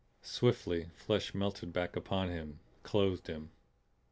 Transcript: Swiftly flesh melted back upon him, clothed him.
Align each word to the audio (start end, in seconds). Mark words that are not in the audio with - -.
Swiftly 0.23 0.87
flesh 0.95 1.35
melted 1.35 1.71
back 1.71 1.95
upon 1.95 2.29
him, 2.29 2.59
clothed 2.81 3.27
him. 3.27 3.51